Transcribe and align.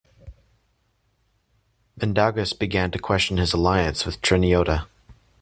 Mindaugas 1.99 2.57
began 2.57 2.89
to 2.89 2.97
question 2.97 3.37
his 3.37 3.53
alliance 3.53 4.03
with 4.03 4.19
Treniota. 4.19 4.87